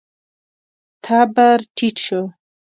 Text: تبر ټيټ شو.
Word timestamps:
تبر 1.03 1.57
ټيټ 1.75 1.95
شو. 2.05 2.21